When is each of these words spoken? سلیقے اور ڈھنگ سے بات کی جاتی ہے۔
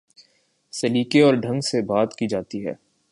سلیقے 0.73 1.21
اور 1.21 1.33
ڈھنگ 1.33 1.61
سے 1.61 1.81
بات 1.81 2.15
کی 2.15 2.27
جاتی 2.27 2.65
ہے۔ 2.67 2.73